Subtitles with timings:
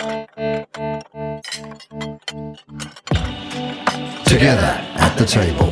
[0.00, 0.32] Together
[4.96, 5.66] at the Table.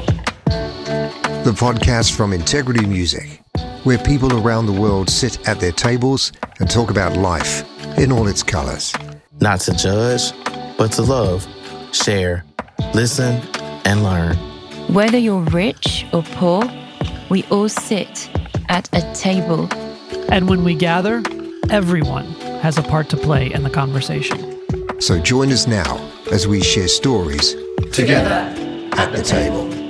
[1.45, 3.41] The podcast from Integrity Music,
[3.85, 7.65] where people around the world sit at their tables and talk about life
[7.97, 8.93] in all its colors.
[9.41, 10.33] Not to judge,
[10.77, 11.49] but to love,
[11.93, 12.45] share,
[12.93, 13.41] listen,
[13.87, 14.37] and learn.
[14.93, 16.65] Whether you're rich or poor,
[17.31, 18.29] we all sit
[18.69, 19.71] at a table.
[20.31, 21.23] And when we gather,
[21.71, 24.61] everyone has a part to play in the conversation.
[25.01, 25.97] So join us now
[26.33, 27.55] as we share stories
[27.93, 28.31] together
[28.93, 29.88] at the table.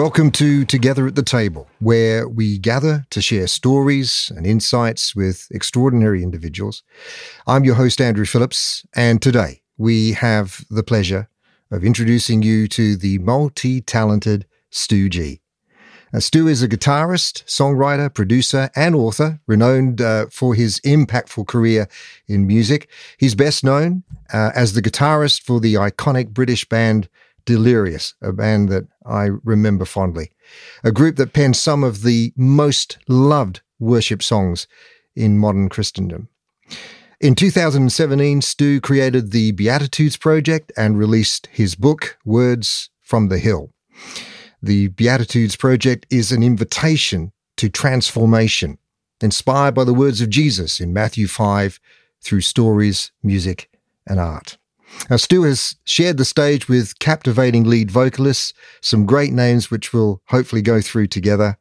[0.00, 5.46] Welcome to Together at the Table, where we gather to share stories and insights with
[5.50, 6.82] extraordinary individuals.
[7.46, 11.28] I'm your host, Andrew Phillips, and today we have the pleasure
[11.70, 15.42] of introducing you to the multi talented Stu G.
[16.14, 21.88] Uh, Stu is a guitarist, songwriter, producer, and author, renowned uh, for his impactful career
[22.26, 22.88] in music.
[23.18, 27.10] He's best known uh, as the guitarist for the iconic British band
[27.44, 30.30] Delirious, a band that I remember fondly.
[30.84, 34.66] A group that penned some of the most loved worship songs
[35.16, 36.28] in modern Christendom.
[37.20, 43.72] In 2017, Stu created the Beatitudes Project and released his book, Words from the Hill.
[44.62, 48.78] The Beatitudes Project is an invitation to transformation,
[49.20, 51.78] inspired by the words of Jesus in Matthew 5
[52.22, 53.70] through stories, music,
[54.06, 54.56] and art.
[55.08, 60.20] Now, Stu has shared the stage with captivating lead vocalists, some great names which we'll
[60.26, 61.56] hopefully go through together.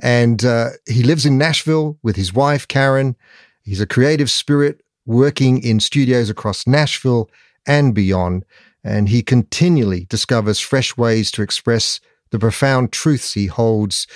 [0.00, 3.16] And uh, he lives in Nashville with his wife, Karen.
[3.62, 7.28] He's a creative spirit working in studios across Nashville
[7.66, 8.44] and beyond.
[8.84, 12.00] And he continually discovers fresh ways to express
[12.30, 14.06] the profound truths he holds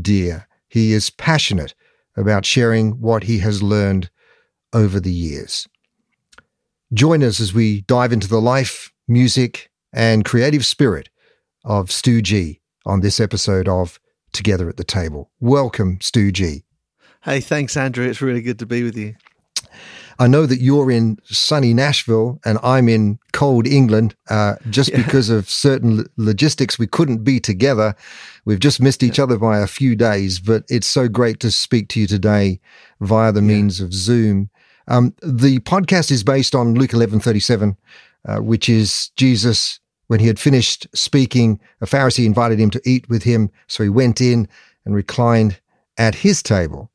[0.00, 0.46] dear.
[0.68, 1.74] He is passionate
[2.16, 4.10] about sharing what he has learned
[4.72, 5.66] over the years.
[6.94, 11.08] Join us as we dive into the life, music, and creative spirit
[11.64, 13.98] of Stu G on this episode of
[14.34, 15.30] Together at the Table.
[15.40, 16.64] Welcome, Stu G.
[17.22, 18.06] Hey, thanks, Andrew.
[18.06, 19.14] It's really good to be with you.
[20.18, 24.14] I know that you're in sunny Nashville and I'm in cold England.
[24.28, 24.98] Uh, just yeah.
[24.98, 27.94] because of certain logistics, we couldn't be together.
[28.44, 31.88] We've just missed each other by a few days, but it's so great to speak
[31.88, 32.60] to you today
[33.00, 33.46] via the yeah.
[33.46, 34.50] means of Zoom.
[34.88, 37.76] Um, the podcast is based on Luke 11 37,
[38.26, 43.08] uh, which is Jesus, when he had finished speaking, a Pharisee invited him to eat
[43.08, 43.50] with him.
[43.66, 44.48] So he went in
[44.84, 45.60] and reclined
[45.98, 46.90] at his table.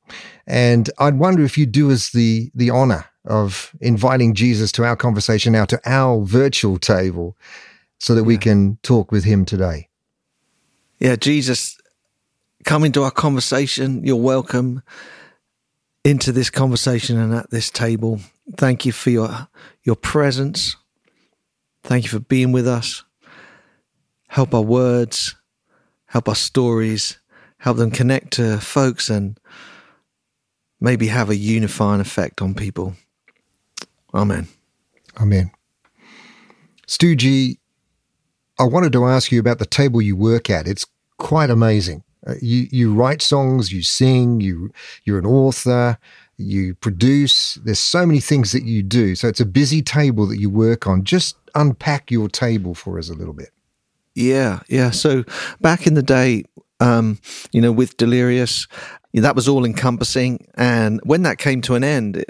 [0.46, 4.96] And I'd wonder if you do us the, the honor of inviting Jesus to our
[4.96, 7.38] conversation now, to our virtual table,
[8.00, 8.28] so that yeah.
[8.28, 9.90] we can talk with him today.
[11.00, 11.78] Yeah, Jesus,
[12.64, 14.04] come into our conversation.
[14.04, 14.82] You're welcome
[16.08, 18.22] into this conversation and at this table.
[18.56, 19.50] Thank you for your
[19.84, 20.78] your presence.
[21.84, 23.04] Thank you for being with us.
[24.30, 25.36] Help our words,
[26.06, 27.18] help our stories,
[27.58, 29.38] help them connect to folks and
[30.80, 32.96] maybe have a unifying effect on people.
[34.14, 34.48] Amen.
[35.20, 35.52] Amen.
[36.88, 37.60] Stu G,
[38.58, 40.68] I wanted to ask you about the table you work at.
[40.68, 40.86] It's
[41.18, 42.04] quite amazing.
[42.28, 44.72] Uh, you you write songs, you sing, you
[45.06, 45.98] you're an author,
[46.38, 47.56] you produce.
[47.56, 49.16] There's so many things that you do.
[49.16, 51.04] So it's a busy table that you work on.
[51.04, 53.50] Just unpack your table for us a little bit.
[54.14, 54.92] Yeah, yeah.
[54.92, 55.24] So
[55.62, 56.44] back in the day,
[56.80, 57.20] um,
[57.52, 58.68] you know, with Delirious,
[59.14, 60.48] that was all encompassing.
[60.56, 62.26] And when that came to an end,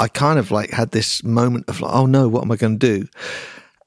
[0.00, 2.78] I kind of like had this moment of like, oh no, what am I going
[2.78, 3.08] to do?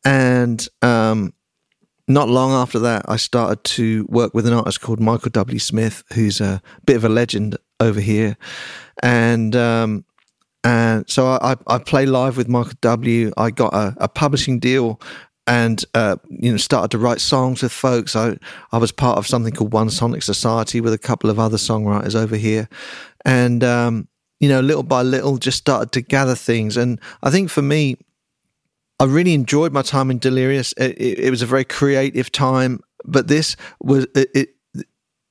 [0.06, 1.34] And um,
[2.08, 5.60] not long after that, I started to work with an artist called Michael W.
[5.60, 8.38] Smith, who's a bit of a legend over here,
[9.04, 10.06] and um,
[10.64, 13.32] and so I, I play live with Michael W.
[13.38, 15.02] I got a, a publishing deal,
[15.48, 18.16] and uh, you know started to write songs with folks.
[18.16, 18.38] I
[18.72, 22.16] I was part of something called One Sonic Society with a couple of other songwriters
[22.16, 22.70] over here,
[23.26, 24.08] and um,
[24.40, 26.78] you know little by little just started to gather things.
[26.78, 27.98] And I think for me,
[29.00, 30.74] I really enjoyed my time in Delirious.
[30.78, 34.56] It, it, it was a very creative time, but this was it,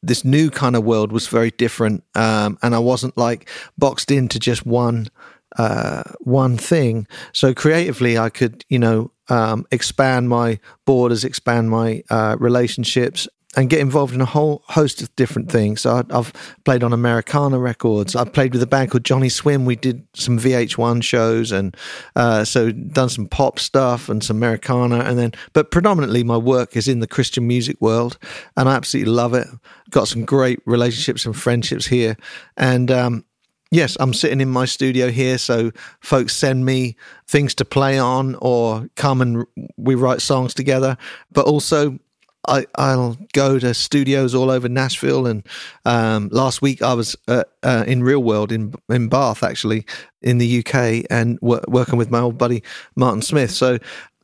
[0.02, 4.38] this new kind of world was very different, um, and I wasn't like boxed into
[4.38, 5.08] just one
[5.56, 7.06] uh, one thing.
[7.32, 13.70] So creatively, I could you know um, expand my borders, expand my uh, relationships, and
[13.70, 15.80] get involved in a whole host of different things.
[15.80, 16.32] So I, have
[16.64, 18.14] played on Americana records.
[18.14, 19.64] I've played with a band called Johnny Swim.
[19.64, 21.74] We did some VH1 shows, and
[22.14, 26.76] uh, so done some pop stuff and some Americana, and then but predominantly my work
[26.76, 28.18] is in the Christian music world,
[28.56, 29.46] and I absolutely love it.
[29.90, 32.16] Got some great relationships and friendships here,
[32.58, 33.24] and um,
[33.70, 35.70] yes, I'm sitting in my studio here, so
[36.00, 40.96] folks send me things to play on or come and we write songs together.
[41.32, 41.98] But also,
[42.48, 45.26] I, will go to studios all over Nashville.
[45.26, 45.46] And
[45.84, 49.84] um, last week I was uh, uh, in Real World in in Bath, actually,
[50.22, 52.62] in the UK, and w- working with my old buddy
[52.94, 53.50] Martin Smith.
[53.50, 53.78] So,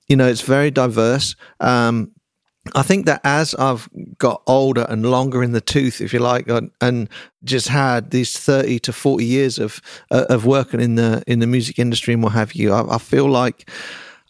[0.08, 1.34] you know, it's very diverse.
[1.60, 2.12] Um,
[2.76, 3.88] I think that as I've
[4.18, 6.48] got older and longer in the tooth, if you like,
[6.80, 7.08] and
[7.42, 9.80] just had these thirty to forty years of
[10.12, 12.98] uh, of working in the in the music industry and what have you, I, I
[12.98, 13.68] feel like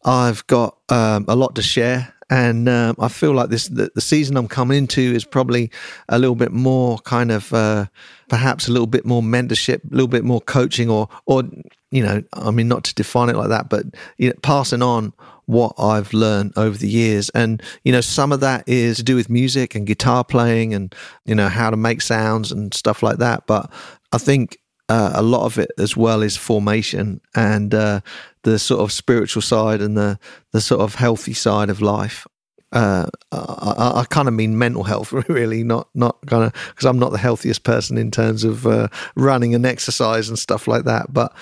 [0.04, 4.00] I've got um, a lot to share, and um, I feel like this the, the,
[4.00, 5.70] season I'm coming into is probably
[6.08, 7.84] a little bit more kind of uh,
[8.30, 11.42] perhaps a little bit more mentorship, a little bit more coaching, or or
[11.90, 13.84] you know, I mean, not to define it like that, but
[14.16, 15.12] you know, passing on
[15.44, 17.28] what I've learned over the years.
[17.30, 20.94] And, you know, some of that is to do with music and guitar playing and,
[21.26, 23.46] you know, how to make sounds and stuff like that.
[23.46, 23.70] But
[24.12, 24.56] I think
[24.92, 28.02] uh, a lot of it as well is formation and uh,
[28.42, 30.18] the sort of spiritual side and the,
[30.52, 32.26] the sort of healthy side of life.
[32.72, 36.98] Uh, I, I kind of mean mental health, really, not not kind of because I'm
[36.98, 41.10] not the healthiest person in terms of uh, running and exercise and stuff like that.
[41.10, 41.34] But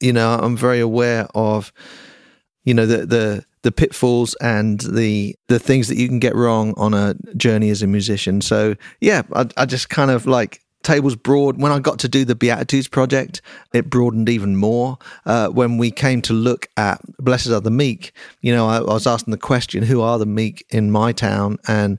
[0.00, 1.72] you know, I'm very aware of
[2.64, 6.74] you know the the the pitfalls and the the things that you can get wrong
[6.76, 8.40] on a journey as a musician.
[8.40, 11.60] So yeah, I, I just kind of like tables broad.
[11.60, 13.42] When I got to do the Beatitudes project,
[13.74, 14.98] it broadened even more.
[15.26, 18.94] Uh, when we came to look at Blessed are the Meek, you know, I, I
[18.94, 21.58] was asking the question, who are the meek in my town?
[21.66, 21.98] And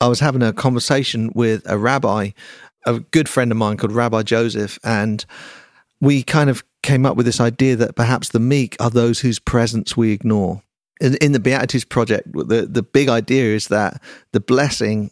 [0.00, 2.30] I was having a conversation with a rabbi,
[2.86, 5.24] a good friend of mine called Rabbi Joseph, and
[6.00, 9.38] we kind of came up with this idea that perhaps the meek are those whose
[9.38, 10.62] presence we ignore.
[11.00, 14.00] In, in the Beatitudes Project, the, the big idea is that
[14.32, 15.10] the blessing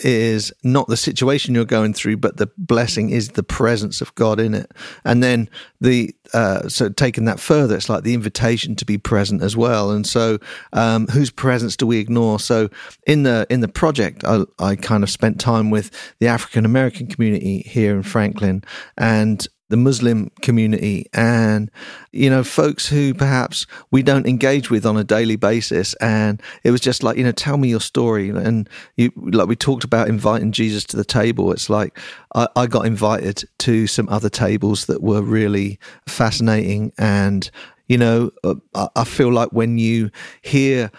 [0.00, 4.38] is not the situation you're going through, but the blessing is the presence of God
[4.38, 4.70] in it.
[5.04, 5.48] And then
[5.80, 9.90] the uh, so taking that further, it's like the invitation to be present as well.
[9.90, 10.38] And so,
[10.72, 12.38] um, whose presence do we ignore?
[12.38, 12.68] So
[13.06, 15.90] in the in the project, I, I kind of spent time with
[16.20, 18.62] the African American community here in Franklin,
[18.96, 21.70] and the Muslim community and,
[22.10, 25.94] you know, folks who perhaps we don't engage with on a daily basis.
[25.94, 28.30] And it was just like, you know, tell me your story.
[28.30, 31.52] And you, like we talked about inviting Jesus to the table.
[31.52, 31.98] It's like
[32.34, 36.92] I, I got invited to some other tables that were really fascinating.
[36.96, 37.50] And,
[37.88, 40.10] you know, uh, I feel like when you
[40.40, 40.90] hear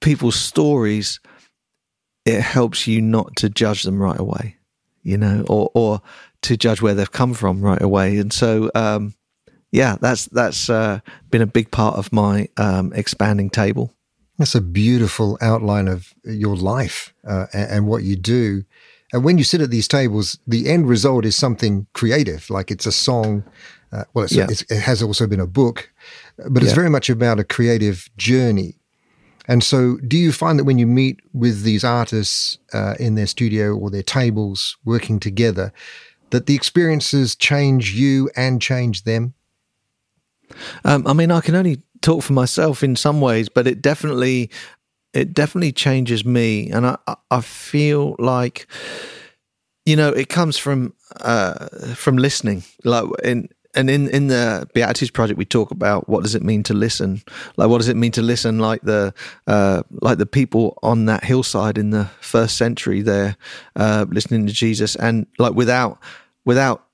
[0.00, 1.20] people's stories,
[2.24, 4.56] it helps you not to judge them right away,
[5.02, 6.00] you know, or, or,
[6.42, 8.18] to judge where they've come from right away.
[8.18, 9.14] And so, um,
[9.72, 11.00] yeah, that's that's uh,
[11.30, 13.92] been a big part of my um, expanding table.
[14.38, 18.62] That's a beautiful outline of your life uh, and, and, what you do.
[19.12, 22.86] And when you sit at these tables, the end result is something creative, like it's
[22.86, 23.42] a song.
[23.90, 24.46] Uh, well, it's, yeah.
[24.48, 25.90] it's, it has also been a book,
[26.50, 26.76] but it's yeah.
[26.76, 28.78] very much about a creative journey.
[29.48, 33.26] And so, do you find that when you meet with these artists uh, in their
[33.26, 35.72] studio or their tables working together,
[36.30, 39.34] that the experiences change you and change them?
[40.84, 44.50] Um, I mean, I can only talk for myself in some ways, but it definitely,
[45.12, 46.96] it definitely changes me, and I,
[47.30, 48.66] I feel like,
[49.84, 52.62] you know, it comes from uh, from listening.
[52.84, 56.62] Like in and in in the Beatitudes project, we talk about what does it mean
[56.64, 57.22] to listen.
[57.56, 58.58] Like, what does it mean to listen?
[58.58, 59.12] Like the
[59.46, 63.36] uh, like the people on that hillside in the first century, there
[63.76, 65.98] uh, listening to Jesus, and like without
[66.44, 66.84] without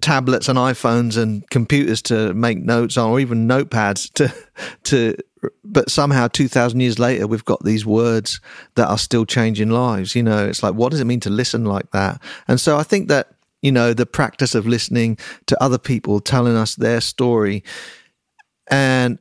[0.00, 4.32] tablets and iPhones and computers to make notes on, or even notepads to
[4.84, 5.16] to.
[5.64, 8.40] But somehow, two thousand years later, we've got these words
[8.74, 10.14] that are still changing lives.
[10.14, 12.20] You know, it's like, what does it mean to listen like that?
[12.46, 13.28] And so, I think that
[13.62, 17.62] you know, the practice of listening to other people telling us their story.
[18.70, 19.18] And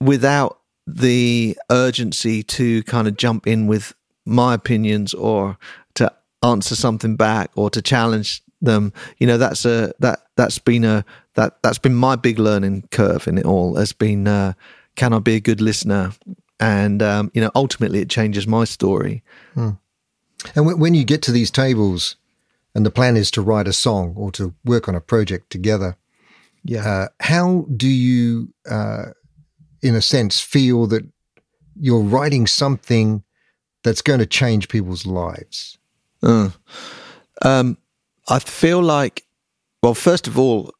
[0.00, 3.94] without the urgency to kind of jump in with
[4.24, 5.56] my opinions or
[5.94, 10.84] to answer something back or to challenge them you know that's a that that's been
[10.84, 11.04] a
[11.34, 14.52] that that's been my big learning curve in it all has been uh,
[14.96, 16.12] can i be a good listener?
[16.60, 19.22] And um, you know ultimately it changes my story.
[19.54, 19.70] Hmm.
[20.54, 22.16] and when you get to these tables
[22.74, 25.96] and the plan is to write a song or to work on a project together.
[26.64, 26.88] Yeah.
[26.88, 29.06] Uh, how do you, uh,
[29.82, 31.04] in a sense, feel that
[31.80, 33.24] you're writing something
[33.82, 35.78] that's going to change people's lives?
[36.22, 36.50] Uh,
[37.42, 37.76] um,
[38.28, 39.24] I feel like,
[39.82, 40.72] well, first of all,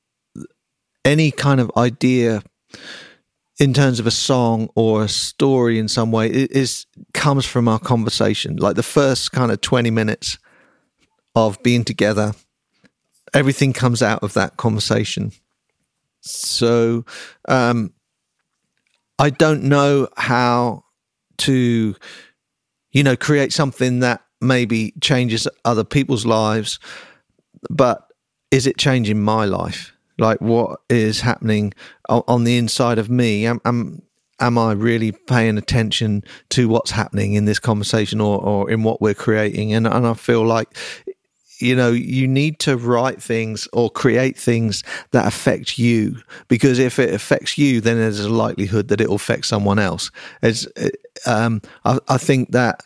[1.05, 2.43] any kind of idea
[3.59, 7.67] in terms of a song or a story in some way it is comes from
[7.69, 8.57] our conversation.
[8.57, 10.39] Like the first kind of twenty minutes
[11.35, 12.33] of being together,
[13.35, 15.33] everything comes out of that conversation.
[16.21, 17.05] So,
[17.49, 17.93] um,
[19.19, 20.85] I don't know how
[21.39, 21.95] to,
[22.93, 26.79] you know, create something that maybe changes other people's lives,
[27.71, 28.09] but
[28.51, 29.93] is it changing my life?
[30.19, 31.73] Like, what is happening
[32.09, 33.47] on the inside of me?
[33.47, 34.03] Am, am,
[34.41, 39.01] am I really paying attention to what's happening in this conversation or, or in what
[39.01, 39.73] we're creating?
[39.73, 40.77] And, and I feel like
[41.63, 46.17] you know you need to write things or create things that affect you
[46.49, 50.11] because if it affects you then there's a likelihood that it will affect someone else.
[50.43, 50.67] It's
[51.27, 52.83] um, I, I think that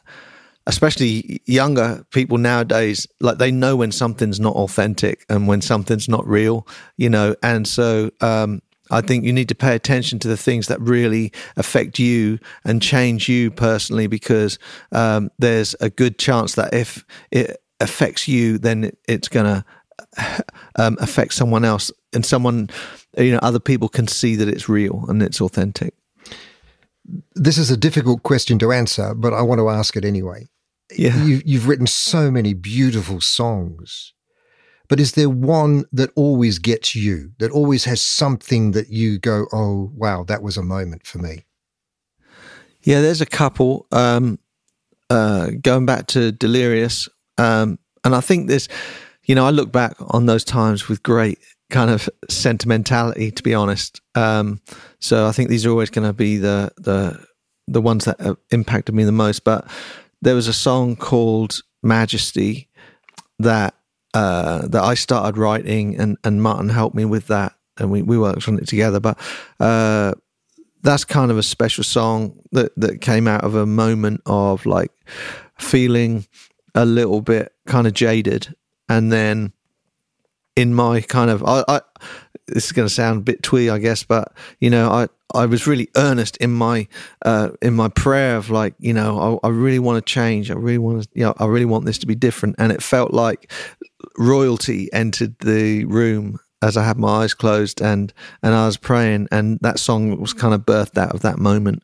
[0.66, 6.26] especially younger people nowadays like they know when something's not authentic and when something's not
[6.26, 6.66] real
[6.96, 10.68] you know and so um, I think you need to pay attention to the things
[10.68, 14.58] that really affect you and change you personally because
[14.92, 19.46] um, there's a good chance that if it affects you, then it's going
[20.16, 20.44] to
[20.76, 22.70] um, affect someone else, and someone,
[23.16, 25.94] you know, other people can see that it's real and it's authentic.
[27.34, 30.48] This is a difficult question to answer, but I want to ask it anyway.
[30.94, 31.22] Yeah.
[31.24, 34.12] You, you've written so many beautiful songs,
[34.88, 39.46] but is there one that always gets you, that always has something that you go,
[39.52, 41.44] oh, wow, that was a moment for me?
[42.82, 43.86] Yeah, there's a couple.
[43.90, 44.38] Um,
[45.10, 48.68] uh, going back to Delirious, um, and I think this,
[49.24, 51.38] you know, I look back on those times with great
[51.70, 54.00] kind of sentimentality, to be honest.
[54.14, 54.60] Um,
[55.00, 57.24] so I think these are always going to be the the
[57.68, 59.44] the ones that have impacted me the most.
[59.44, 59.66] But
[60.22, 62.68] there was a song called Majesty
[63.38, 63.74] that
[64.14, 68.18] uh, that I started writing, and and Martin helped me with that, and we we
[68.18, 69.00] worked on it together.
[69.00, 69.18] But
[69.60, 70.14] uh,
[70.82, 74.92] that's kind of a special song that that came out of a moment of like
[75.58, 76.26] feeling
[76.76, 78.54] a little bit kind of jaded,
[78.88, 79.52] and then
[80.54, 81.80] in my kind of I, I
[82.48, 85.46] this is going to sound a bit twee, I guess, but you know, I I
[85.46, 86.86] was really earnest in my
[87.24, 90.50] uh, in my prayer of like, you know, I, I really want to change.
[90.50, 92.56] I really want to, you know, I really want this to be different.
[92.58, 93.52] And it felt like
[94.16, 99.28] royalty entered the room as I had my eyes closed and and I was praying,
[99.32, 101.82] and that song was kind of birthed out of that moment.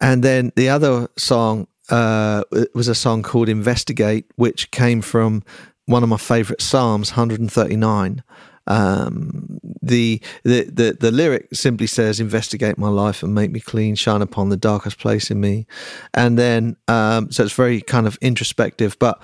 [0.00, 5.42] And then the other song uh, was a song called Investigate, which came from
[5.86, 8.22] one of my favorite Psalms, 139.
[8.66, 13.94] Um, the, the, the, the lyric simply says, investigate my life and make me clean,
[13.94, 15.66] shine upon the darkest place in me.
[16.14, 19.20] And then, um, so it's very kind of introspective, but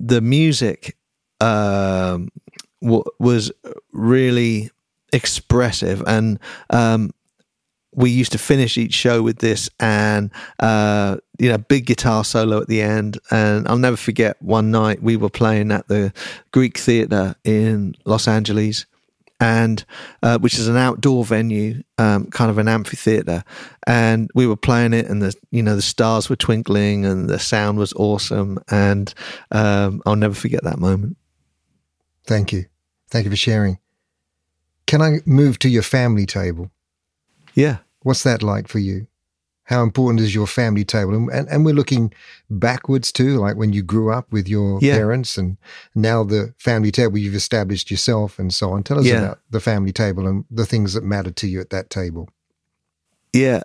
[0.00, 0.96] the music,
[1.40, 2.30] um,
[2.82, 3.52] w- was
[3.92, 4.70] really
[5.12, 6.40] expressive and,
[6.70, 7.12] um,
[7.92, 10.30] we used to finish each show with this and
[10.60, 13.18] uh, you know big guitar solo at the end.
[13.30, 16.12] And i'll never forget one night we were playing at the
[16.52, 18.86] greek theater in los angeles
[19.40, 19.84] and
[20.22, 23.42] uh, which is an outdoor venue um, kind of an amphitheater
[23.86, 27.38] and we were playing it and the you know the stars were twinkling and the
[27.38, 28.58] sound was awesome.
[28.70, 29.12] And
[29.50, 31.16] um, i'll never forget that moment.
[32.26, 32.66] Thank you.
[33.08, 33.78] Thank you for sharing.
[34.86, 36.70] Can i move to your family table
[37.54, 37.78] yeah.
[38.02, 39.06] What's that like for you?
[39.64, 41.14] How important is your family table?
[41.14, 42.12] And, and, and we're looking
[42.50, 44.96] backwards too, like when you grew up with your yeah.
[44.96, 45.58] parents and
[45.94, 48.82] now the family table you've established yourself and so on.
[48.82, 49.18] Tell us yeah.
[49.18, 52.28] about the family table and the things that mattered to you at that table.
[53.32, 53.62] Yeah.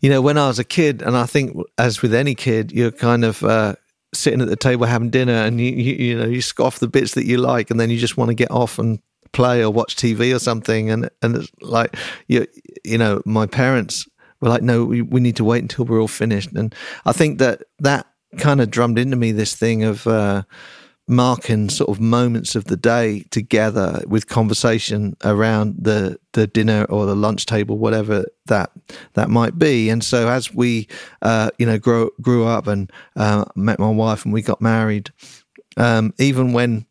[0.00, 2.92] You know, when I was a kid, and I think as with any kid, you're
[2.92, 3.74] kind of uh,
[4.14, 7.14] sitting at the table having dinner and you, you, you know, you scoff the bits
[7.14, 9.00] that you like and then you just want to get off and
[9.32, 11.96] play or watch TV or something, and and it's like
[12.28, 12.46] you
[12.84, 14.06] you know my parents
[14.40, 17.38] were like, no, we, we need to wait until we're all finished, and I think
[17.38, 18.06] that that
[18.38, 20.06] kind of drummed into me this thing of.
[20.06, 20.42] Uh,
[21.10, 27.04] marking sort of moments of the day together with conversation around the the dinner or
[27.04, 28.70] the lunch table, whatever that
[29.14, 29.90] that might be.
[29.90, 30.86] And so as we,
[31.22, 35.10] uh, you know, grow grew up and uh, met my wife and we got married,
[35.76, 36.86] um, even when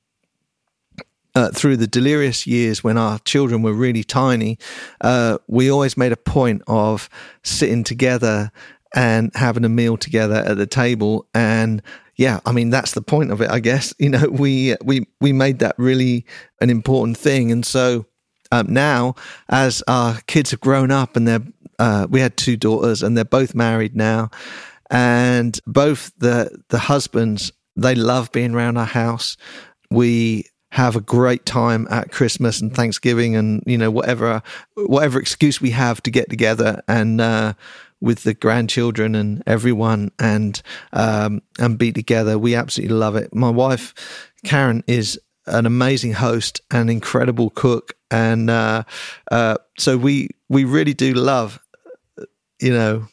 [1.40, 4.58] uh, through the delirious years when our children were really tiny,
[5.00, 7.10] uh, we always made a point of
[7.44, 8.52] sitting together
[8.94, 11.26] and having a meal together at the table.
[11.34, 11.82] And
[12.18, 13.94] yeah, I mean that's the point of it, I guess.
[14.00, 16.26] You know, we we we made that really
[16.60, 18.06] an important thing, and so
[18.52, 19.16] um, now
[19.48, 21.46] as our kids have grown up and they're
[21.78, 24.30] uh, we had two daughters and they're both married now
[24.90, 29.38] and both the the husbands they love being around our house.
[29.90, 34.42] We have a great time at Christmas and Thanksgiving, and you know whatever
[34.76, 37.54] whatever excuse we have to get together and uh,
[38.02, 40.62] with the grandchildren and everyone and
[40.94, 42.38] um, and be together.
[42.38, 43.34] We absolutely love it.
[43.34, 43.94] My wife
[44.46, 48.84] Karen is an amazing host, an incredible cook, and uh,
[49.32, 51.60] uh, so we we really do love
[52.60, 53.08] you know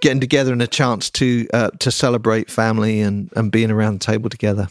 [0.00, 4.04] getting together and a chance to uh, to celebrate family and and being around the
[4.04, 4.68] table together.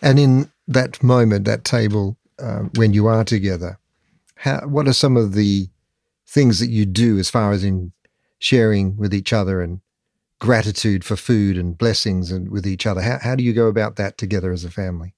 [0.00, 3.78] And in that moment, that table, uh, when you are together,
[4.36, 5.68] how, what are some of the
[6.26, 7.92] things that you do as far as in
[8.38, 9.80] sharing with each other and
[10.40, 13.00] gratitude for food and blessings and with each other?
[13.00, 15.14] How, how do you go about that together as a family?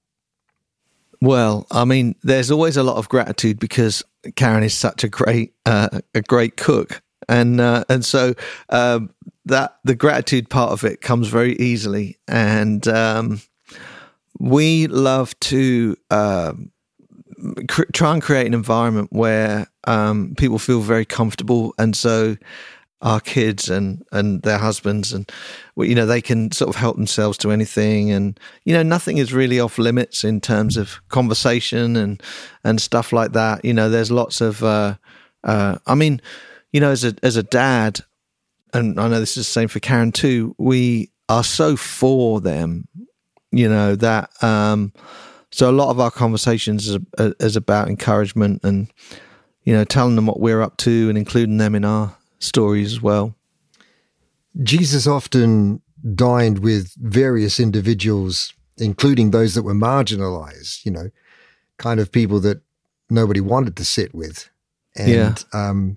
[1.21, 4.03] Well, I mean, there's always a lot of gratitude because
[4.37, 8.35] Karen is such a great, uh, a great cook, and uh, and so
[8.69, 9.11] um,
[9.47, 13.41] that the gratitude part of it comes very easily, and um,
[14.39, 16.73] we love to um,
[17.69, 22.37] cr- try and create an environment where um, people feel very comfortable, and so
[23.05, 25.31] our kids and and their husbands and
[25.77, 29.33] you know they can sort of help themselves to anything and you know nothing is
[29.33, 32.23] really off limits in terms of conversation and
[32.65, 33.65] and stuff like that.
[33.65, 34.97] You know there's lots of uh,
[35.45, 36.21] uh, I mean
[36.73, 38.01] you know as a as a dad
[38.73, 42.89] and I know this is the same for Karen too we are so for them
[43.57, 44.93] you know that um
[45.51, 46.99] so a lot of our conversations is,
[47.41, 48.93] is about encouragement and
[49.63, 53.01] you know telling them what we're up to and including them in our stories as
[53.01, 53.35] well
[54.63, 55.81] jesus often
[56.15, 61.11] dined with various individuals including those that were marginalized you know
[61.79, 62.61] kind of people that
[63.11, 64.49] nobody wanted to sit with
[64.97, 65.35] and Yeah.
[65.71, 65.97] um,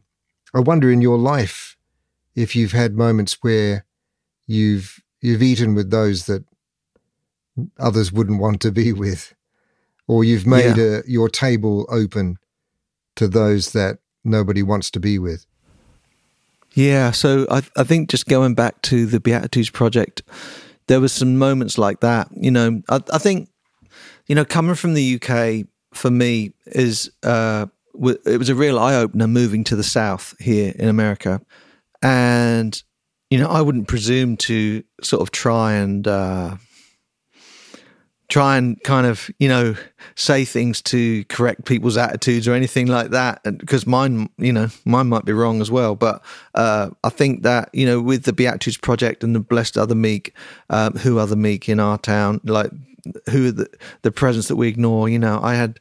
[0.54, 1.76] i wonder in your life
[2.36, 3.86] if you've had moments where
[4.46, 6.44] you've you've eaten with those that
[7.80, 9.34] others wouldn't want to be with
[10.08, 12.38] or you've made a, your table open
[13.16, 15.46] to those that nobody wants to be with
[16.74, 20.22] Yeah, so I I think just going back to the Beatitudes project,
[20.86, 22.30] there was some moments like that.
[22.36, 23.50] You know, I, I think
[24.28, 28.78] you know coming from the UK for me is uh, w- it was a real
[28.78, 31.42] eye opener moving to the South here in America,
[32.04, 32.84] and
[33.32, 36.08] you know I wouldn't presume to sort of try and.
[36.08, 36.58] Uh,
[38.30, 39.76] try and kind of you know
[40.16, 43.42] say things to correct people's attitudes or anything like that.
[43.44, 45.96] Because mine you know mine might be wrong as well.
[45.96, 46.22] But
[46.58, 50.34] uh, i think that you know with the beatitudes project and the blessed other meek
[50.70, 52.72] um, who are the meek in our town like
[53.30, 53.70] who are the,
[54.02, 55.80] the presence that we ignore you know i had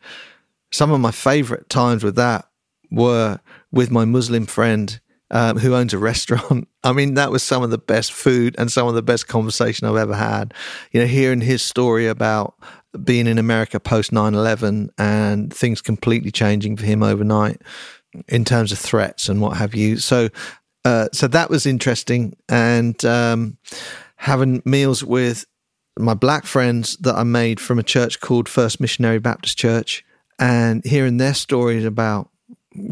[0.71, 2.47] some of my favorite times with that
[2.91, 3.41] were
[3.73, 6.69] with my muslim friend um, who owns a restaurant.
[6.85, 9.87] I mean, that was some of the best food and some of the best conversation
[9.87, 10.55] I've ever had.
[10.93, 12.55] You know, hearing his story about
[13.05, 17.61] being in America post 9 11 and things completely changing for him overnight
[18.29, 19.99] in terms of threats and what have you.
[19.99, 20.29] So,
[20.85, 22.37] uh, so that was interesting.
[22.49, 23.59] And um,
[24.17, 25.45] having meals with
[25.99, 30.05] my black friends that I made from a church called First Missionary Baptist Church
[30.39, 32.31] and hearing their stories about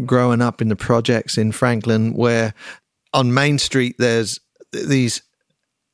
[0.05, 2.55] growing up in the projects in Franklin, where
[3.13, 4.41] on Main Street there's
[4.73, 5.23] these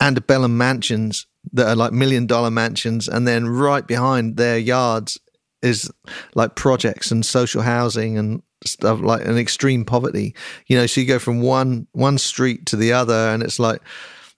[0.00, 5.18] antebellum mansions that are like million dollar mansions, and then right behind their yards
[5.62, 5.90] is
[6.34, 10.34] like projects and social housing and stuff like an extreme poverty.
[10.66, 13.80] You know, so you go from one one street to the other, and it's like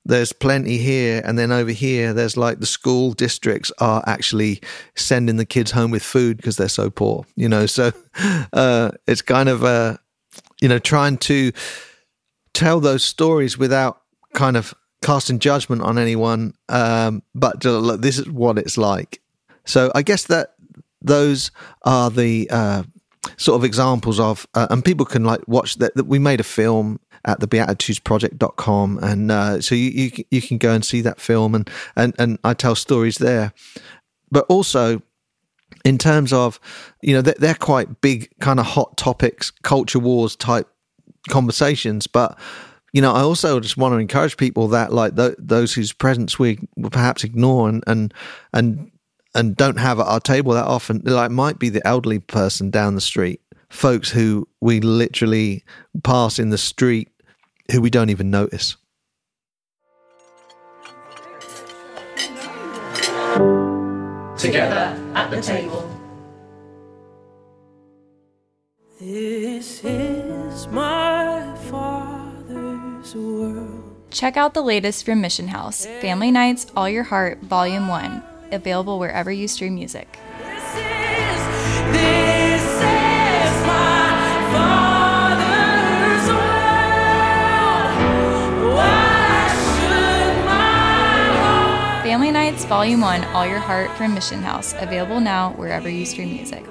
[0.04, 4.60] there's plenty here and then over here there's like the school districts are actually
[4.96, 7.66] sending the kids home with food because they're so poor you know?
[7.66, 7.92] So
[8.52, 9.96] uh, it's kind of uh,
[10.60, 11.52] you know trying to
[12.54, 14.02] tell those stories without
[14.34, 19.20] kind of casting judgment on anyone um, but to, look, this is what it's like.
[19.64, 20.54] So i guess that
[21.00, 21.50] those
[21.84, 22.82] are the uh,
[23.36, 26.44] sort of examples of uh, and people can like watch that, that we made a
[26.44, 31.20] film at the beatitudesproject.com and uh, so you, you you can go and see that
[31.20, 33.52] film and and and I tell stories there.
[34.30, 35.02] But also
[35.84, 36.60] in terms of
[37.02, 40.68] you know they're, they're quite big kind of hot topics culture wars type
[41.28, 42.06] conversations.
[42.06, 42.38] But
[42.92, 46.38] you know, I also just want to encourage people that like th- those whose presence
[46.38, 46.58] we
[46.90, 48.14] perhaps ignore and and
[48.52, 48.90] and
[49.34, 52.94] and don't have at our table that often, like might be the elderly person down
[52.94, 55.64] the street, folks who we literally
[56.02, 57.08] pass in the street
[57.72, 58.76] who we don't even notice.
[64.36, 65.88] Together at the table.
[69.00, 73.96] This is my father's world.
[74.10, 78.98] Check out the latest from Mission House Family Nights, All Your Heart, Volume 1, available
[78.98, 80.18] wherever you stream music.
[92.12, 96.34] Family Nights Volume 1 All Your Heart from Mission House, available now wherever you stream
[96.34, 96.62] music.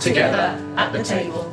[0.00, 1.52] Together at the table.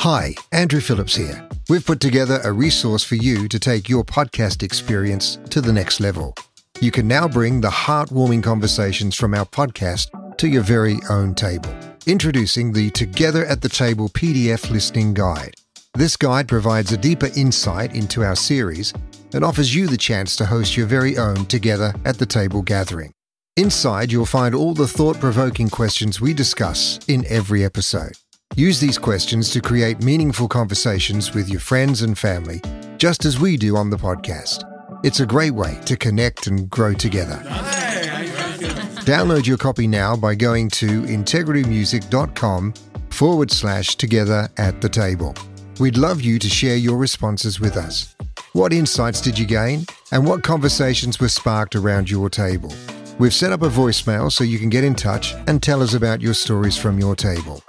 [0.00, 1.48] Hi, Andrew Phillips here.
[1.70, 6.00] We've put together a resource for you to take your podcast experience to the next
[6.00, 6.34] level.
[6.82, 11.74] You can now bring the heartwarming conversations from our podcast to your very own table.
[12.06, 15.54] Introducing the Together at the Table PDF listening guide.
[15.94, 18.92] This guide provides a deeper insight into our series
[19.32, 23.12] and offers you the chance to host your very own Together at the Table gathering.
[23.56, 28.14] Inside, you'll find all the thought provoking questions we discuss in every episode.
[28.56, 32.60] Use these questions to create meaningful conversations with your friends and family,
[32.96, 34.64] just as we do on the podcast.
[35.04, 37.40] It's a great way to connect and grow together.
[39.02, 42.74] Download your copy now by going to integritymusic.com
[43.10, 45.34] forward slash together at the table.
[45.80, 48.14] We'd love you to share your responses with us.
[48.52, 49.86] What insights did you gain?
[50.12, 52.72] And what conversations were sparked around your table?
[53.18, 56.20] We've set up a voicemail so you can get in touch and tell us about
[56.20, 57.60] your stories from your table.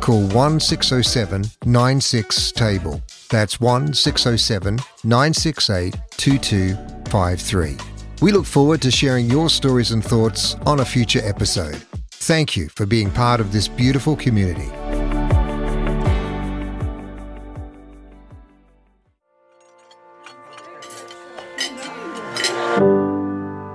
[0.00, 3.00] Call 1 607 96 Table.
[3.30, 7.93] That's 1 607 968 2253.
[8.22, 11.76] We look forward to sharing your stories and thoughts on a future episode.
[12.10, 14.68] Thank you for being part of this beautiful community.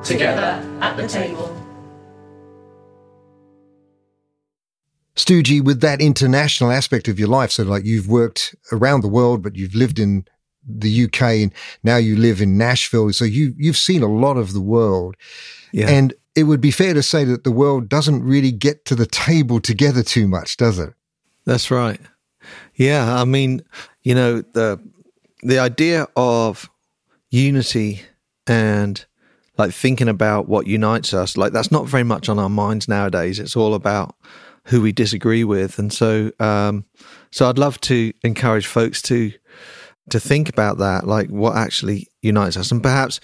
[0.04, 1.56] Together at the table.
[5.16, 9.44] Stu with that international aspect of your life, so like you've worked around the world,
[9.44, 10.26] but you've lived in
[10.70, 11.54] the UK and
[11.84, 13.12] now you live in Nashville.
[13.14, 15.16] So you you've seen a lot of the world.
[15.72, 15.90] Yeah.
[15.90, 19.06] And it would be fair to say that the world doesn't really get to the
[19.06, 20.94] table together too much, does it?
[21.46, 22.00] That's right.
[22.76, 23.62] Yeah, I mean,
[24.04, 24.80] you know, the
[25.44, 26.70] the idea of
[27.30, 28.02] unity
[28.48, 29.06] and
[29.58, 33.40] like thinking about what unites us, like that's not very much on our minds nowadays.
[33.40, 34.16] It's all about
[34.66, 35.80] who we disagree with.
[35.80, 36.86] And so um
[37.32, 39.32] so I'd love to encourage folks to
[40.12, 42.72] to think about that, like what actually unites us.
[42.72, 43.20] And perhaps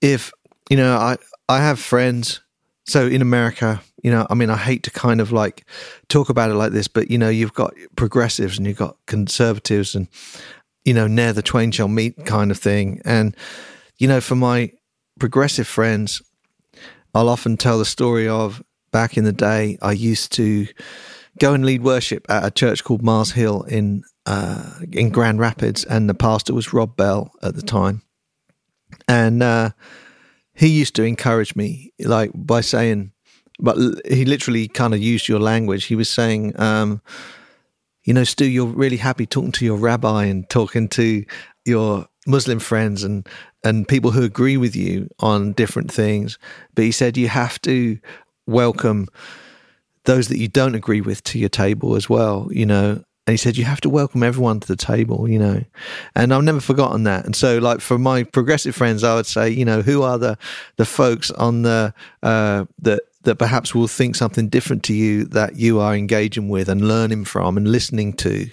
[0.00, 0.32] if,
[0.70, 1.16] you know, I
[1.48, 2.40] I have friends
[2.88, 5.66] so in America, you know, I mean, I hate to kind of like
[6.08, 9.94] talk about it like this, but you know, you've got progressives and you've got conservatives,
[9.94, 10.08] and
[10.86, 13.02] you know, ne'er the twain shall meet kind of thing.
[13.04, 13.36] And
[13.98, 14.72] you know, for my
[15.20, 16.22] progressive friends,
[17.14, 19.76] I'll often tell the story of back in the day.
[19.82, 20.66] I used to
[21.38, 25.84] go and lead worship at a church called Mars Hill in uh, in Grand Rapids,
[25.84, 28.02] and the pastor was Rob Bell at the time,
[29.08, 29.42] and.
[29.42, 29.70] Uh,
[30.58, 33.12] he used to encourage me like by saying
[33.60, 37.00] but he literally kind of used your language he was saying um,
[38.04, 41.24] you know stu you're really happy talking to your rabbi and talking to
[41.64, 43.26] your muslim friends and
[43.64, 46.38] and people who agree with you on different things
[46.74, 47.98] but he said you have to
[48.46, 49.06] welcome
[50.04, 53.56] those that you don't agree with to your table as well you know he said,
[53.56, 55.64] you have to welcome everyone to the table, you know.
[56.14, 57.24] And I've never forgotten that.
[57.24, 60.38] And so, like, for my progressive friends, I would say, you know, who are the,
[60.76, 65.56] the folks on the, uh, that, that perhaps will think something different to you that
[65.56, 68.48] you are engaging with and learning from and listening to,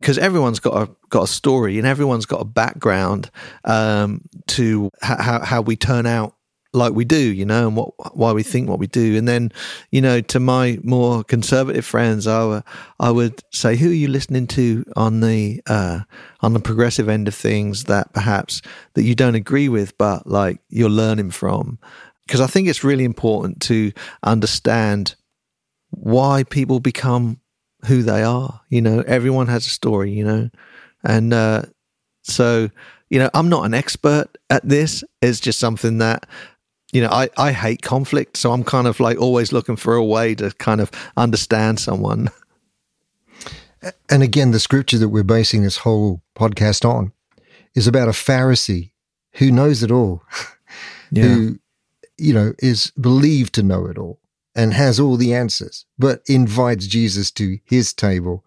[0.00, 3.30] because everyone's got a got a story and everyone's got a background
[3.64, 6.34] um, to how how we turn out
[6.78, 9.16] like we do, you know, and what why we think what we do.
[9.16, 9.52] And then,
[9.90, 12.62] you know, to my more conservative friends, I,
[12.98, 16.00] I would say, who are you listening to on the uh,
[16.40, 18.62] on the progressive end of things that perhaps
[18.94, 21.78] that you don't agree with, but like you're learning from?
[22.26, 25.14] Because I think it's really important to understand
[25.90, 27.40] why people become
[27.86, 28.60] who they are.
[28.68, 30.12] You know, everyone has a story.
[30.12, 30.50] You know,
[31.04, 31.62] and uh,
[32.22, 32.70] so
[33.10, 35.02] you know, I'm not an expert at this.
[35.22, 36.26] It's just something that
[36.92, 38.36] you know, I, I hate conflict.
[38.36, 42.30] So I'm kind of like always looking for a way to kind of understand someone.
[44.08, 47.12] And again, the scripture that we're basing this whole podcast on
[47.74, 48.90] is about a Pharisee
[49.34, 50.22] who knows it all,
[51.12, 51.24] yeah.
[51.24, 51.58] who,
[52.16, 54.18] you know, is believed to know it all
[54.54, 58.44] and has all the answers, but invites Jesus to his table.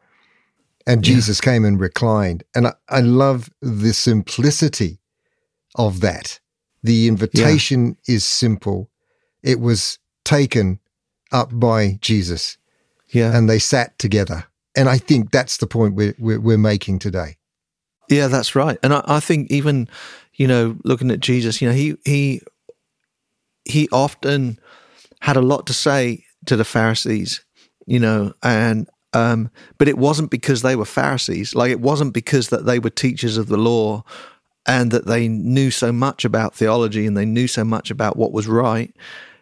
[0.85, 1.53] And Jesus yeah.
[1.53, 2.43] came and reclined.
[2.55, 4.99] And I, I love the simplicity
[5.75, 6.39] of that
[6.83, 8.15] the invitation yeah.
[8.15, 8.89] is simple.
[9.43, 10.79] It was taken
[11.31, 12.57] up by Jesus
[13.09, 13.35] Yeah.
[13.35, 14.45] and they sat together.
[14.75, 17.37] And I think that's the point we're, we're, we're making today.
[18.09, 18.77] Yeah, that's right.
[18.83, 19.87] And I, I think even,
[20.35, 22.41] you know, looking at Jesus, you know, he he
[23.63, 24.59] he often
[25.21, 27.43] had a lot to say to the Pharisees,
[27.85, 31.55] you know, and um, but it wasn't because they were Pharisees.
[31.55, 34.03] Like it wasn't because that they were teachers of the law
[34.65, 38.31] and that they knew so much about theology and they knew so much about what
[38.31, 38.95] was right.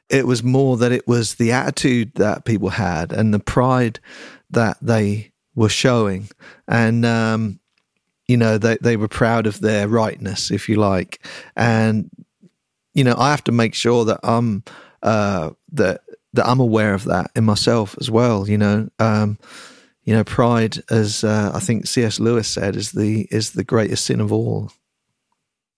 [0.10, 4.00] It was more that it was the attitude that people had and the pride
[4.50, 6.30] that they were showing.
[6.68, 7.60] And um,
[8.30, 12.10] you know they they were proud of their rightness if you like and
[12.94, 14.64] you know i have to make sure that i'm
[15.02, 16.02] uh that
[16.34, 19.38] that i'm aware of that in myself as well you know um
[20.04, 24.06] you know pride as uh, i think cs lewis said is the is the greatest
[24.06, 24.72] sin of all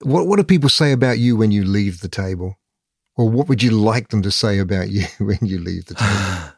[0.03, 2.57] What, what do people say about you when you leave the table?
[3.15, 6.57] Or what would you like them to say about you when you leave the table?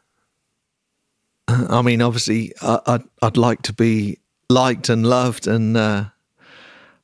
[1.70, 6.04] i mean obviously I, I'd, I'd like to be liked and loved and uh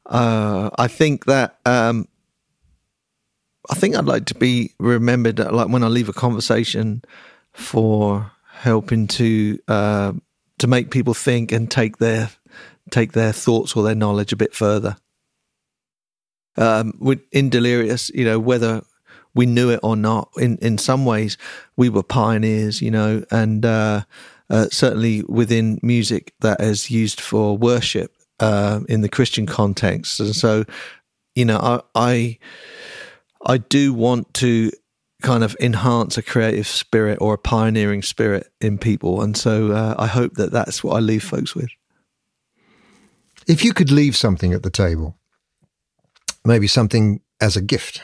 [0.06, 2.08] uh i think that um
[3.70, 7.02] I think I'd like to be remembered that, like when I leave a conversation
[7.52, 10.12] for helping to uh,
[10.58, 12.30] to make people think and take their
[12.90, 14.96] take their thoughts or their knowledge a bit further.
[16.60, 16.92] Um,
[17.32, 18.82] in Delirious, you know, whether
[19.34, 21.36] we knew it or not, in in some ways
[21.76, 24.02] we were pioneers, you know, and uh,
[24.50, 30.36] uh, certainly within music that is used for worship uh, in the Christian context, and
[30.36, 30.64] so
[31.34, 31.80] you know, I.
[31.94, 32.38] I
[33.46, 34.70] I do want to
[35.22, 39.22] kind of enhance a creative spirit or a pioneering spirit in people.
[39.22, 41.70] And so uh, I hope that that's what I leave folks with.
[43.46, 45.16] if you could leave something at the table,
[46.44, 48.02] maybe something as a gift,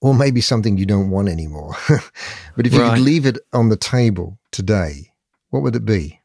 [0.00, 1.74] or maybe something you don't want anymore,
[2.56, 2.94] but if you Right.
[2.94, 5.12] could leave it on the table today,
[5.50, 6.20] what would it be?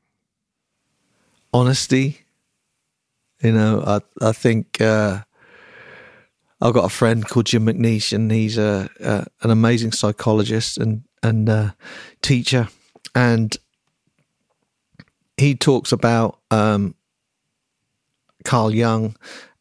[1.54, 2.22] Honesty,
[3.44, 5.22] you know, I, I think uh,
[6.62, 11.04] I've got a friend called Jim McNeish, and he's a, a an amazing psychologist and
[11.24, 11.72] and uh,
[12.22, 12.70] teacher,
[13.14, 13.58] and
[15.38, 16.96] he talks about um,
[18.46, 19.16] Carl Jung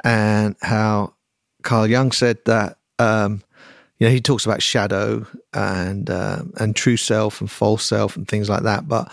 [0.05, 1.15] and how
[1.63, 3.43] Carl Jung said that um,
[3.99, 8.27] you know he talks about shadow and um, and true self and false self and
[8.27, 8.89] things like that.
[8.89, 9.11] But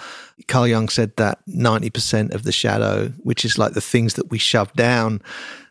[0.48, 4.30] Carl Jung said that ninety percent of the shadow, which is like the things that
[4.30, 5.22] we shove down,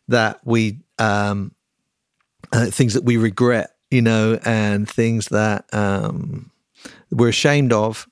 [0.08, 1.54] that we um,
[2.52, 6.50] uh, things that we regret, you know, and things that um,
[7.10, 8.08] we're ashamed of.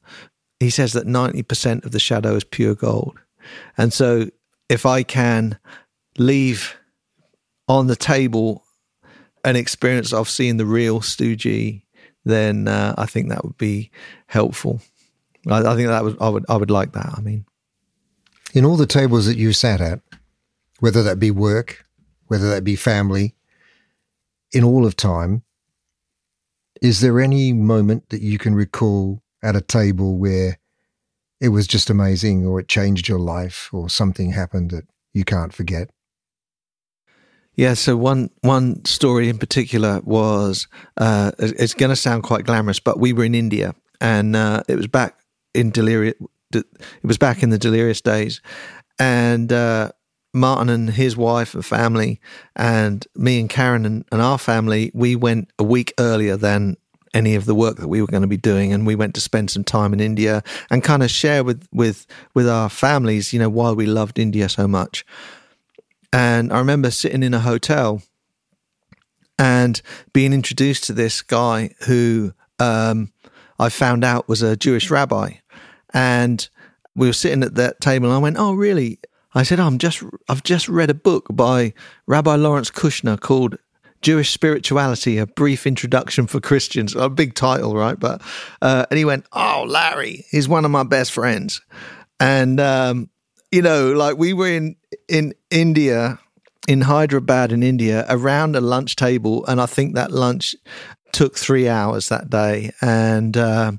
[0.60, 3.18] He says that ninety percent of the shadow is pure gold,
[3.76, 4.28] and so
[4.68, 5.58] if I can
[6.18, 6.76] leave
[7.68, 8.64] on the table
[9.44, 11.84] an experience of seeing the real Stu G,
[12.24, 13.90] then uh, I think that would be
[14.26, 14.80] helpful.
[15.46, 17.14] I, I think that would I would I would like that.
[17.16, 17.44] I mean,
[18.54, 20.00] In all the tables that you sat at,
[20.80, 21.84] whether that be work,
[22.26, 23.34] whether that be family,
[24.52, 25.42] in all of time,
[26.80, 30.58] is there any moment that you can recall at a table where
[31.40, 35.52] it was just amazing or it changed your life or something happened that you can't
[35.52, 35.90] forget?
[37.56, 37.74] Yeah.
[37.74, 42.98] So one one story in particular was uh, it's going to sound quite glamorous, but
[42.98, 45.18] we were in India and uh, it was back
[45.54, 46.14] in delirious.
[46.52, 46.66] It
[47.02, 48.40] was back in the delirious days,
[48.98, 49.90] and uh,
[50.32, 52.20] Martin and his wife and family,
[52.54, 56.76] and me and Karen and, and our family, we went a week earlier than
[57.12, 59.20] any of the work that we were going to be doing, and we went to
[59.20, 63.38] spend some time in India and kind of share with with with our families, you
[63.38, 65.04] know, why we loved India so much.
[66.14, 68.00] And I remember sitting in a hotel
[69.36, 73.12] and being introduced to this guy who um,
[73.58, 75.32] I found out was a Jewish rabbi.
[75.92, 76.48] And
[76.94, 79.00] we were sitting at that table, and I went, "Oh, really?"
[79.34, 81.72] I said, "I'm just, I've just read a book by
[82.06, 83.58] Rabbi Lawrence Kushner called
[84.00, 87.98] Jewish Spirituality: A Brief Introduction for Christians." A big title, right?
[87.98, 88.22] But
[88.62, 91.60] uh, and he went, "Oh, Larry, he's one of my best friends,"
[92.20, 93.10] and um,
[93.54, 94.74] you know, like we were in
[95.08, 96.18] in India,
[96.66, 100.56] in Hyderabad, in India, around a lunch table, and I think that lunch
[101.12, 103.78] took three hours that day, and um,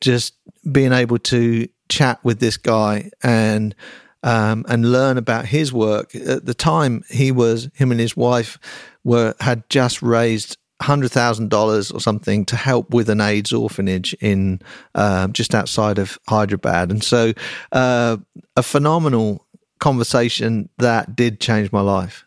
[0.00, 0.34] just
[0.70, 3.74] being able to chat with this guy and
[4.22, 6.14] um, and learn about his work.
[6.14, 8.58] At the time, he was him and his wife
[9.02, 14.14] were had just raised hundred thousand dollars or something to help with an AIDS orphanage
[14.20, 14.60] in
[14.94, 17.32] uh, just outside of Hyderabad, and so
[17.72, 18.16] uh,
[18.56, 19.46] a phenomenal
[19.78, 22.24] conversation that did change my life.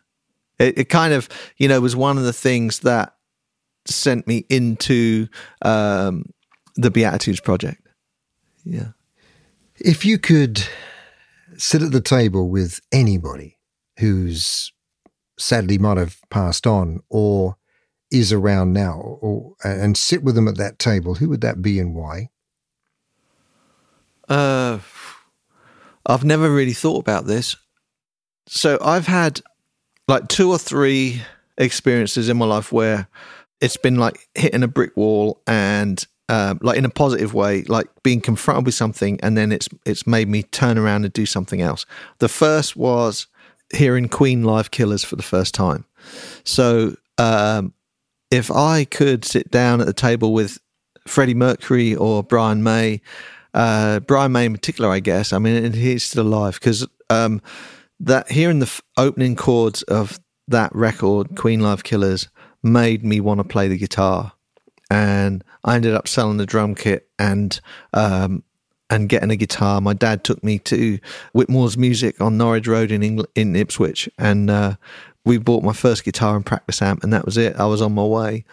[0.58, 3.14] It, it kind of you know was one of the things that
[3.86, 5.28] sent me into
[5.62, 6.24] um,
[6.76, 7.86] the Beatitudes Project.
[8.64, 8.88] yeah.
[9.76, 10.62] If you could
[11.56, 13.58] sit at the table with anybody
[13.98, 14.72] who's
[15.38, 17.56] sadly might have passed on or
[18.10, 21.78] is around now or and sit with them at that table, who would that be
[21.78, 22.30] and why?
[24.28, 24.78] Uh,
[26.06, 27.56] I've never really thought about this.
[28.46, 29.40] So I've had
[30.08, 31.22] like two or three
[31.58, 33.08] experiences in my life where
[33.60, 37.88] it's been like hitting a brick wall and um, like in a positive way, like
[38.04, 41.60] being confronted with something, and then it's it's made me turn around and do something
[41.60, 41.86] else.
[42.18, 43.26] The first was
[43.72, 45.84] hearing Queen live Killers for the first time.
[46.44, 47.74] So um,
[48.30, 50.58] if I could sit down at the table with
[51.06, 53.00] Freddie Mercury or Brian May,
[53.54, 55.32] uh, Brian May in particular, I guess.
[55.32, 57.42] I mean, and he's still alive because um,
[57.98, 62.28] that hearing the f- opening chords of that record, Queen Live Killers,
[62.62, 64.32] made me want to play the guitar
[64.90, 67.58] and I ended up selling the drum kit and
[67.94, 68.42] um,
[68.90, 69.80] and getting a guitar.
[69.80, 70.98] My dad took me to
[71.32, 74.74] Whitmore's Music on Norwich Road in England, in Ipswich, and uh,
[75.24, 77.56] we bought my first guitar and practice amp, and that was it.
[77.56, 78.44] I was on my way.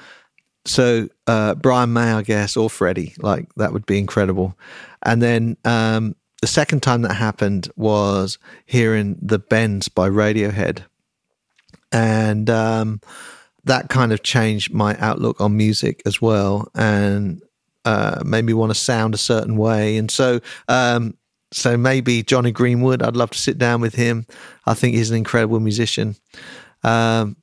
[0.65, 4.57] So uh, Brian May, I guess, or Freddie, like that would be incredible.
[5.03, 10.83] And then um, the second time that happened was hearing the Bends by Radiohead,
[11.91, 13.01] and um,
[13.63, 17.41] that kind of changed my outlook on music as well and
[17.85, 19.97] uh, made me want to sound a certain way.
[19.97, 21.15] And so, um,
[21.51, 24.25] so maybe Jonny Greenwood, I'd love to sit down with him.
[24.65, 26.15] I think he's an incredible musician.
[26.83, 27.37] Um,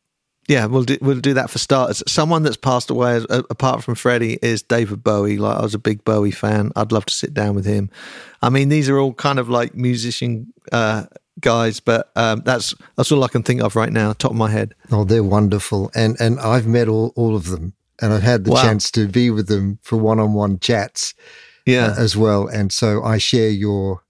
[0.47, 2.03] yeah, we'll do, we'll do that for starters.
[2.07, 5.39] Someone that's passed away, uh, apart from Freddie, is David Bowie.
[5.39, 6.71] Like I was a big Bowie fan.
[6.77, 7.89] I'd love to sit down with him.
[8.43, 11.07] I mean, these are all kind of like musician uh,
[11.41, 14.51] guys, but um, that's that's all I can think of right now, top of my
[14.51, 14.75] head.
[14.93, 18.51] Oh, they're wonderful, and and I've met all all of them, and I've had the
[18.51, 18.63] Wow.
[18.63, 21.15] chance to be with them for one on one chats
[21.67, 24.03] Yeah, uh, as well, and so I share your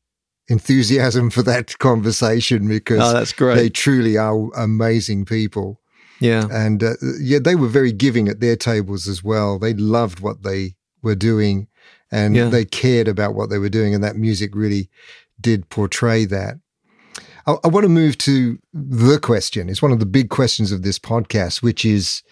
[0.49, 3.55] enthusiasm for that conversation because oh, that's great.
[3.57, 5.81] they truly are amazing people,
[6.21, 9.59] yeah, and uh, yeah, they were very giving at their tables as well.
[9.59, 11.69] They loved what they were doing,
[12.11, 12.49] and Yeah.
[12.49, 14.91] they cared about what they were doing, and that music really
[15.41, 16.57] did portray that.
[17.47, 19.69] I, I want to move to the question.
[19.69, 22.23] It's one of the big questions of this podcast, which is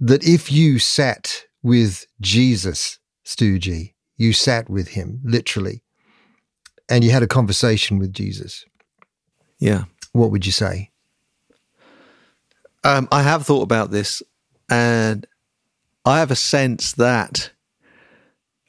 [0.00, 5.82] that if you sat with Jesus, Stu G, you sat with him literally,
[6.88, 8.64] and you had a conversation with Jesus,
[9.58, 9.84] yeah.
[10.12, 10.90] what would you say?
[12.84, 14.22] Um, I have thought about this,
[14.70, 15.26] and
[16.04, 17.50] I have a sense that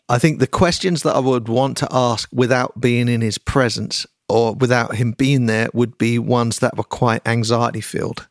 [0.10, 4.06] I think the questions that I would want to ask without being in his presence
[4.30, 8.28] or without him being there would be ones that were quite anxiety filled.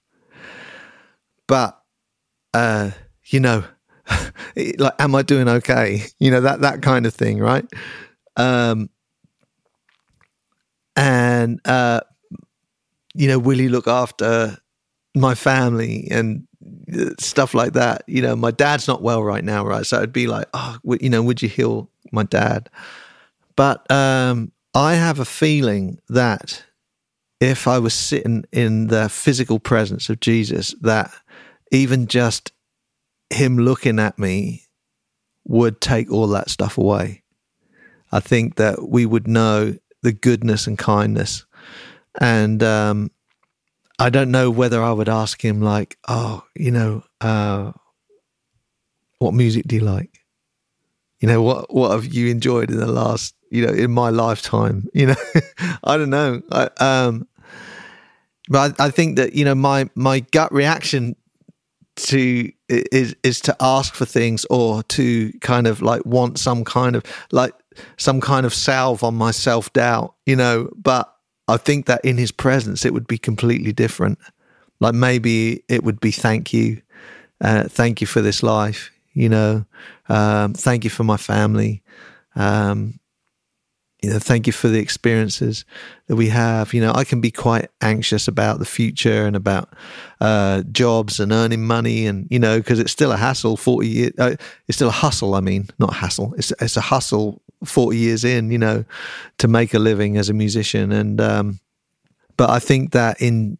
[1.46, 1.78] But,
[2.52, 2.90] uh,
[3.26, 3.64] you know,
[4.78, 6.04] like, am I doing okay?
[6.18, 7.66] You know, that, that kind of thing, right?
[8.36, 8.90] Um,
[10.94, 12.00] and, uh,
[13.14, 14.56] you know, will he look after
[15.14, 16.46] my family and
[16.92, 18.04] uh, stuff like that.
[18.06, 19.84] You know, my dad's not well right now, right?
[19.84, 22.68] So it'd be like, oh, you know, would you heal my dad?
[23.56, 26.64] But um, I have a feeling that
[27.40, 31.12] if I was sitting in the physical presence of Jesus, that
[31.72, 32.52] even just
[33.30, 34.66] him looking at me
[35.44, 37.22] would take all that stuff away.
[38.12, 41.44] I think that we would know the goodness and kindness.
[42.20, 43.10] And um,
[43.98, 47.72] I don't know whether I would ask him like, oh, you know, uh,
[49.18, 50.10] what music do you like?
[51.20, 54.86] You know, what what have you enjoyed in the last, you know, in my lifetime?
[54.94, 55.14] You know,
[55.82, 56.42] I don't know.
[56.52, 57.26] I, um,
[58.48, 61.16] but I, I think that you know my my gut reaction
[61.96, 66.96] to is is to ask for things or to kind of like want some kind
[66.96, 67.52] of like
[67.96, 70.70] some kind of salve on my self doubt, you know.
[70.76, 71.12] But
[71.48, 74.18] I think that in his presence, it would be completely different.
[74.80, 76.82] Like maybe it would be thank you,
[77.40, 79.64] uh, thank you for this life, you know,
[80.08, 81.82] um, thank you for my family,
[82.34, 83.00] um,
[84.02, 85.64] you know, thank you for the experiences
[86.06, 86.74] that we have.
[86.74, 89.70] You know, I can be quite anxious about the future and about
[90.20, 93.56] uh, jobs and earning money, and you know, because it's still a hassle.
[93.56, 94.36] Forty years, uh,
[94.68, 95.34] it's still a hustle.
[95.34, 96.34] I mean, not hassle.
[96.36, 97.42] It's it's a hustle.
[97.64, 98.84] Forty years in, you know,
[99.38, 101.58] to make a living as a musician, and um,
[102.36, 103.56] but I think that in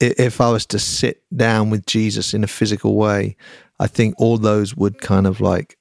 [0.00, 3.36] if I was to sit down with Jesus in a physical way,
[3.78, 5.78] I think all those would kind of like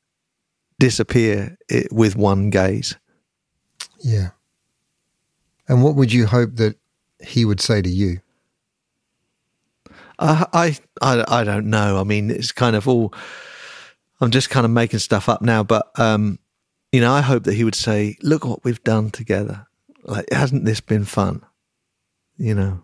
[0.80, 2.96] disappear i- with one gaze.
[4.04, 4.30] Yeah.
[5.68, 6.78] And what would you hope that
[7.24, 8.20] he would say to you?
[10.20, 12.00] I, I, I, I don't know.
[12.00, 13.14] I mean, it's kind of all.
[14.22, 16.38] I'm just kind of making stuff up now, but um,
[16.92, 19.66] you know, I hope that he would say, "Look what we've done together.
[20.04, 21.42] Like, hasn't this been fun?"
[22.38, 22.84] You know,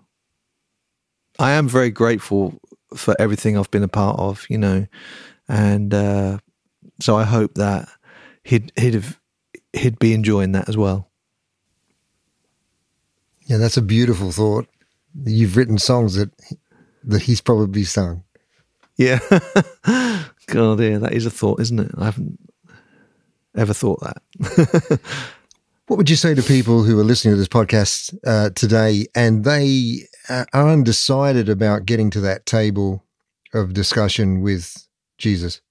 [1.37, 2.59] I am very grateful
[2.95, 4.45] for everything I've been a part of.
[4.49, 4.87] You know,
[5.47, 6.39] and uh,
[6.99, 7.87] so I hope that
[8.43, 9.19] he'd he'd have
[9.73, 11.08] he'd be enjoying that as well.
[13.49, 14.67] Yeah, that's a beautiful thought.
[15.25, 16.29] You've written songs that
[17.03, 18.23] that he's probably sung.
[18.95, 19.19] Yeah.
[20.47, 21.91] God, yeah, that is a thought, isn't it?
[21.97, 22.37] I haven't
[23.57, 24.99] ever thought that.
[25.87, 29.43] what would you say to people who are listening to this podcast uh, today and
[29.45, 33.03] they uh, are undecided about getting to that table
[33.53, 34.87] of discussion with
[35.17, 35.61] Jesus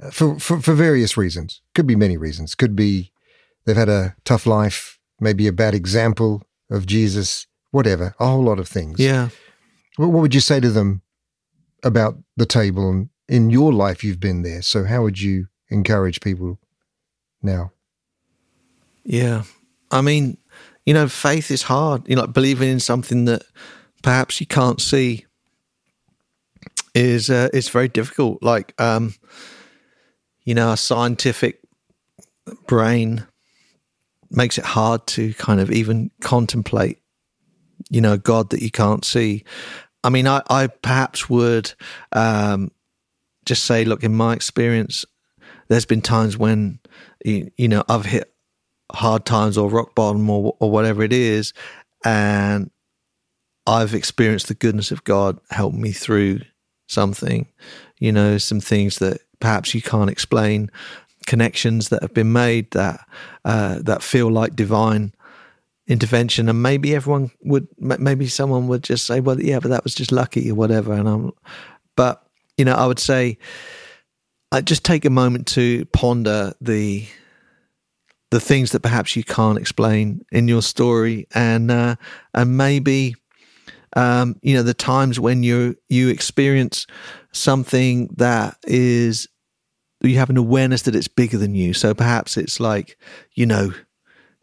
[0.00, 1.60] uh, for, for, for various reasons?
[1.74, 2.54] Could be many reasons.
[2.54, 3.10] Could be
[3.64, 6.42] they've had a tough life, maybe a bad example
[6.74, 8.98] of Jesus, whatever, a whole lot of things.
[8.98, 9.28] Yeah.
[9.96, 11.02] What, what would you say to them
[11.82, 14.62] about the table and in your life you've been there?
[14.62, 16.58] So how would you encourage people
[17.42, 17.72] now?
[19.04, 19.44] Yeah.
[19.90, 20.38] I mean,
[20.84, 22.08] you know, faith is hard.
[22.08, 23.42] You know, like believing in something that
[24.02, 25.24] perhaps you can't see
[26.94, 28.42] is uh, is very difficult.
[28.42, 29.14] Like, um,
[30.44, 31.60] you know, a scientific
[32.66, 33.26] brain
[34.36, 37.00] makes it hard to kind of even contemplate,
[37.90, 39.44] you know, God that you can't see.
[40.02, 41.72] I mean, I, I perhaps would
[42.12, 42.70] um,
[43.44, 45.04] just say, look, in my experience,
[45.68, 46.78] there's been times when,
[47.24, 48.32] you, you know, I've hit
[48.92, 51.52] hard times or rock bottom or, or whatever it is,
[52.04, 52.70] and
[53.66, 56.40] I've experienced the goodness of God help me through
[56.86, 57.46] something,
[57.98, 60.70] you know, some things that perhaps you can't explain,
[61.26, 63.06] connections that have been made that
[63.44, 65.12] uh, that feel like divine
[65.86, 66.48] intervention.
[66.48, 70.12] And maybe everyone would maybe someone would just say well yeah but that was just
[70.12, 70.92] lucky or whatever.
[70.92, 71.32] And i'm
[71.96, 73.36] but you know i would say
[74.52, 77.06] i just take a moment to ponder the
[78.34, 81.28] the things that perhaps you can't explain in your story.
[81.34, 81.94] And uh,
[82.34, 83.14] and maybe
[83.94, 86.88] um, you know the times when you you experience
[87.30, 89.28] something that is
[90.10, 91.74] you have an awareness that it's bigger than you.
[91.74, 92.98] So perhaps it's like
[93.32, 93.72] you know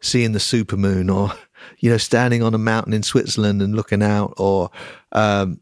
[0.00, 1.36] seeing the supermoon or
[1.78, 4.70] you know standing on a mountain in Switzerland and looking out or
[5.12, 5.60] um,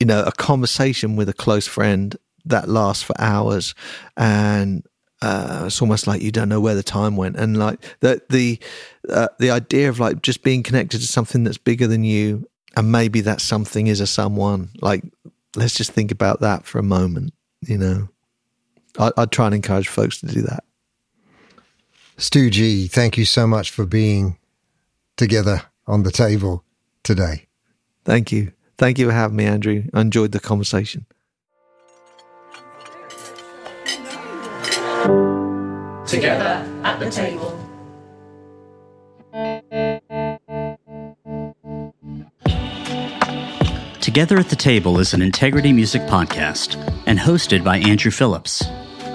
[0.00, 3.74] you know a conversation with a close friend that lasts for hours
[4.16, 4.84] and
[5.20, 7.36] uh, it's almost like you don't know where the time went.
[7.36, 8.58] And like the the
[9.08, 12.90] uh, the idea of like just being connected to something that's bigger than you and
[12.90, 14.70] maybe that something is a someone.
[14.80, 15.04] Like
[15.54, 17.34] let's just think about that for a moment
[17.66, 18.08] you know
[18.98, 20.64] I, I'd try and encourage folks to do that
[22.22, 24.38] Stu G, thank you so much for being
[25.16, 26.64] together on the table
[27.02, 27.46] today.
[28.04, 28.52] Thank you.
[28.78, 29.84] Thank you for having me, Andrew.
[29.94, 31.06] I enjoyed the conversation.
[36.06, 37.61] Together at the table.
[44.12, 48.62] Together at the Table is an Integrity Music podcast and hosted by Andrew Phillips.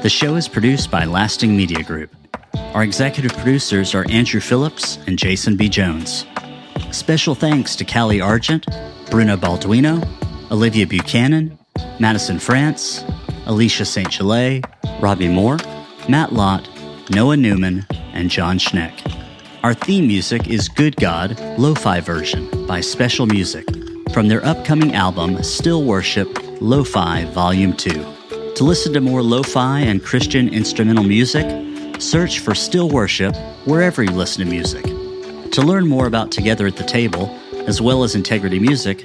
[0.01, 2.15] The show is produced by Lasting Media Group.
[2.73, 5.69] Our executive producers are Andrew Phillips and Jason B.
[5.69, 6.25] Jones.
[6.89, 8.65] Special thanks to Callie Argent,
[9.11, 10.03] Bruno Balduino,
[10.49, 11.59] Olivia Buchanan,
[11.99, 13.05] Madison France,
[13.45, 14.09] Alicia St.
[14.09, 14.63] Gelais,
[14.99, 15.59] Robbie Moore,
[16.09, 16.67] Matt Lott,
[17.11, 18.99] Noah Newman, and John Schneck.
[19.61, 23.67] Our theme music is Good God Lo-Fi version by Special Music
[24.11, 26.27] from their upcoming album Still Worship
[26.61, 27.89] Lo-Fi Volume 2.
[28.55, 31.45] To listen to more lo-fi and Christian instrumental music,
[31.99, 33.35] search for Still Worship
[33.65, 34.83] wherever you listen to music.
[35.51, 37.29] To learn more about Together at the Table,
[37.67, 39.01] as well as Integrity Music,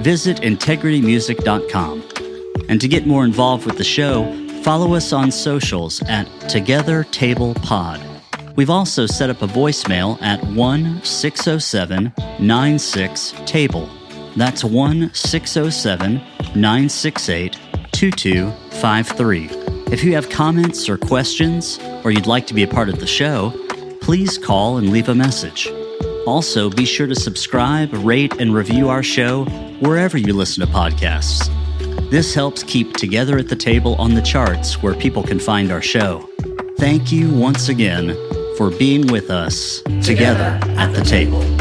[0.00, 2.02] visit integritymusic.com.
[2.68, 4.24] And to get more involved with the show,
[4.62, 8.00] follow us on socials at Together Table Pod.
[8.56, 13.88] We've also set up a voicemail at 1 607 96 Table.
[14.38, 16.14] That's 1 607
[16.54, 17.58] 968
[17.90, 19.50] 2253.
[19.92, 23.06] If you have comments or questions, or you'd like to be a part of the
[23.06, 23.52] show,
[24.00, 25.68] please call and leave a message.
[26.24, 29.44] Also, be sure to subscribe, rate, and review our show
[29.80, 31.50] wherever you listen to podcasts.
[32.08, 35.82] This helps keep Together at the Table on the charts where people can find our
[35.82, 36.28] show.
[36.78, 38.16] Thank you once again
[38.56, 41.57] for being with us together at the table.